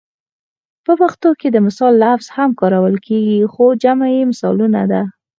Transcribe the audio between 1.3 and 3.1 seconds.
کې د مثال لفظ هم کارول